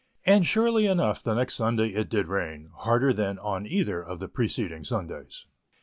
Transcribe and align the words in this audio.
And 0.25 0.43
surely 0.47 0.87
enough 0.87 1.21
the 1.21 1.35
next 1.35 1.53
Sunday 1.53 1.89
it 1.89 2.09
did 2.09 2.25
rain, 2.27 2.71
harder 2.73 3.13
than 3.13 3.37
on 3.37 3.67
either 3.67 4.01
of 4.01 4.17
the 4.19 4.27
preceding 4.27 4.83
Sundays. 4.83 5.45